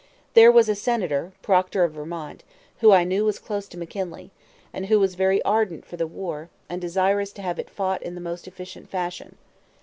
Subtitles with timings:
[0.33, 2.43] There was a Senator, Proctor of Vermont,
[2.79, 4.31] who I knew was close to McKinley,
[4.73, 8.15] and who was very ardent for the war, and desirous to have it fought in
[8.15, 9.35] the most efficient fashion.